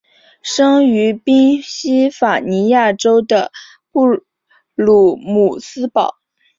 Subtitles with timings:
[0.03, 0.03] 出
[0.51, 3.51] 生于宾夕法尼亚州的
[3.91, 4.07] 布
[4.75, 6.15] 卢姆斯堡。